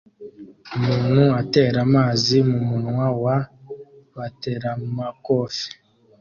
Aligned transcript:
Umuntu 0.77 1.21
atera 1.41 1.77
amazi 1.87 2.35
mumunwa 2.49 3.07
wa 3.23 3.37
bateramakofe 4.15 5.65